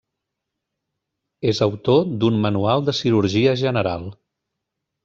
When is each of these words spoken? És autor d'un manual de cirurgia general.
És 1.53 1.61
autor 1.67 2.01
d'un 2.25 2.41
manual 2.47 2.89
de 2.89 2.99
cirurgia 3.03 3.55
general. 3.65 4.11